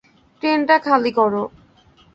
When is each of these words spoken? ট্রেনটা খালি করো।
ট্রেনটা 0.41 0.75
খালি 0.85 1.11
করো। 1.11 1.43